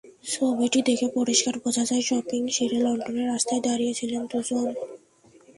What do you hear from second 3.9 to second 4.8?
ছিলেন দুজন।